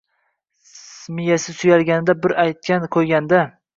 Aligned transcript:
Miyasi 1.17 1.55
suyulganda 1.57 2.17
bir 2.25 2.35
aytgan-qo‘ygan-da. 2.45 3.45